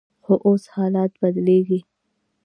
خو 0.23 0.33
اوس 0.47 0.63
حالات 0.73 1.11
بدلیږي. 1.21 1.79